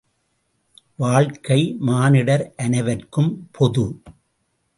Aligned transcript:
வாழ்க்கை, 0.95 1.75
மானிடர் 1.79 2.53
அனைவர்க்கும் 2.57 3.31
பொது. 3.51 3.85